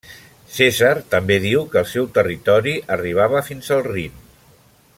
[0.53, 4.17] Cèsar també diu que el seu territori arribava fins al Rin.